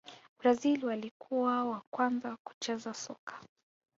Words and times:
brazil 0.39 0.85
walikuwa 0.85 1.63
wa 1.65 1.81
kwanza 1.91 2.37
kucheza 2.43 2.93
soka 2.93 3.41